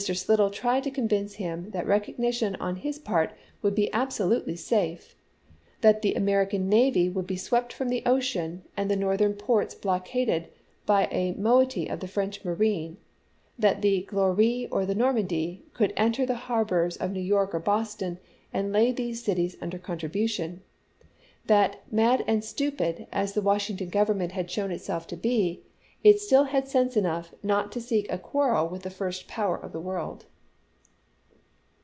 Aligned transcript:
Slidell 0.07 0.49
tried 0.49 0.81
to 0.85 0.89
convince 0.89 1.35
him 1.35 1.69
that 1.73 1.85
recognition 1.85 2.55
on 2.55 2.77
his 2.77 2.97
part 2.97 3.33
would 3.61 3.75
be 3.75 3.87
abso 3.93 4.27
lutely 4.27 4.55
safe; 4.55 5.15
that 5.81 6.01
the 6.01 6.15
American 6.15 6.67
navy 6.67 7.07
would 7.07 7.27
be 7.27 7.35
swept 7.35 7.71
from 7.71 7.89
the 7.89 8.01
ocean 8.03 8.63
and 8.75 8.89
the 8.89 8.95
Northern 8.95 9.33
ports 9.35 9.75
blockaded 9.75 10.47
by 10.87 11.05
a 11.11 11.33
moiety 11.33 11.87
of 11.87 11.99
the 11.99 12.07
French 12.07 12.43
marine; 12.43 12.97
that 13.59 13.83
the 13.83 14.01
Gloire 14.01 14.35
or 14.71 14.87
the 14.87 14.95
Normandie 14.95 15.65
could 15.75 15.93
enter 15.95 16.25
the 16.25 16.33
harbors 16.49 16.97
of 16.97 17.11
New 17.11 17.21
York 17.21 17.53
or 17.53 17.59
Boston 17.59 18.17
and 18.51 18.73
lay 18.73 18.91
these 18.91 19.23
cities 19.23 19.55
under 19.61 19.77
contribution; 19.77 20.63
that" 21.45 21.83
mad 21.93 22.23
and 22.25 22.43
stupid 22.43 23.05
as 23.11 23.33
the 23.33 23.41
Wash 23.43 23.69
ington 23.69 23.91
Government 23.91 24.31
had 24.31 24.49
shown 24.49 24.71
itself 24.71 25.05
to 25.05 25.15
be, 25.15 25.61
it 26.03 26.19
still 26.19 26.45
had 26.45 26.67
sense 26.67 26.97
enough 26.97 27.31
not 27.43 27.71
to 27.71 27.79
seek 27.79 28.11
a 28.11 28.17
quarrel 28.17 28.67
with 28.67 28.81
the 28.81 28.89
first 28.89 29.27
power 29.27 29.55
of 29.55 29.71
the 29.71 29.79
world." 29.79 30.25